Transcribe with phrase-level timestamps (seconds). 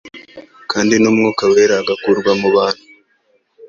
[0.71, 2.83] kandi n'Umwuka wera agakurwa mu bantu,